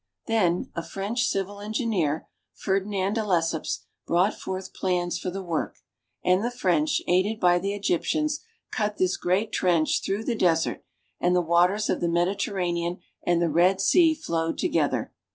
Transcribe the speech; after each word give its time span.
Then 0.25 0.71
a 0.73 0.81
French 0.81 1.25
civil 1.25 1.59
engineer, 1.59 2.27
Ferdinand 2.55 3.13
de 3.13 3.21
Lesseps, 3.23 3.85
brought 4.07 4.33
forth 4.33 4.73
plans 4.73 5.19
for 5.19 5.29
the 5.29 5.43
work; 5.43 5.75
and 6.23 6.43
the 6.43 6.49
French, 6.49 7.03
aided 7.07 7.39
by 7.39 7.59
the 7.59 7.75
Egyptians, 7.75 8.39
cut 8.71 8.97
this 8.97 9.15
great 9.15 9.51
trench 9.51 10.01
through 10.03 10.23
the 10.23 10.33
desert, 10.33 10.83
and 11.19 11.35
the 11.35 11.39
waters 11.39 11.87
of 11.87 12.01
the 12.01 12.09
Mediterranean 12.09 12.97
and 13.27 13.43
the 13.43 13.49
Red 13.51 13.79
Sea 13.79 14.15
flowed 14.15 14.57
together. 14.57 15.13